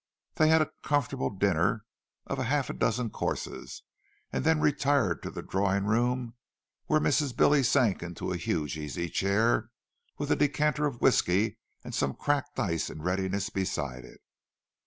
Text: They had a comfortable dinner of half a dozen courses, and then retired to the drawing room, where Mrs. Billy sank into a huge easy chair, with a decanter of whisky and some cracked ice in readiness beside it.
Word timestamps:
They 0.33 0.47
had 0.49 0.63
a 0.63 0.71
comfortable 0.83 1.29
dinner 1.29 1.85
of 2.25 2.39
half 2.39 2.71
a 2.71 2.73
dozen 2.73 3.11
courses, 3.11 3.83
and 4.33 4.43
then 4.43 4.59
retired 4.59 5.21
to 5.21 5.29
the 5.29 5.43
drawing 5.43 5.85
room, 5.85 6.33
where 6.87 6.99
Mrs. 6.99 7.37
Billy 7.37 7.61
sank 7.61 8.01
into 8.01 8.31
a 8.31 8.35
huge 8.37 8.79
easy 8.79 9.09
chair, 9.09 9.69
with 10.17 10.31
a 10.31 10.35
decanter 10.35 10.87
of 10.87 11.01
whisky 11.01 11.59
and 11.83 11.93
some 11.93 12.15
cracked 12.15 12.59
ice 12.59 12.89
in 12.89 13.03
readiness 13.03 13.51
beside 13.51 14.03
it. 14.03 14.21